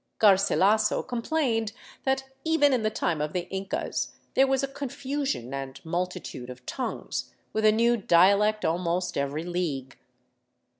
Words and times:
Garsilaso 0.17 1.03
complained 1.03 1.73
that 2.05 2.23
even 2.43 2.73
in 2.73 2.81
the 2.81 2.89
time 2.89 3.21
of 3.21 3.33
the 3.33 3.47
Incas 3.51 4.13
there 4.33 4.47
was 4.47 4.63
a" 4.63 4.67
confusion 4.81 5.53
and 5.53 5.79
multitude 5.85 6.49
of 6.49 6.65
tongues," 6.65 7.31
with 7.53 7.65
a 7.65 7.71
new 7.71 7.97
dialect 7.97 8.65
almost 8.65 9.15
every 9.15 9.43
league. 9.43 9.99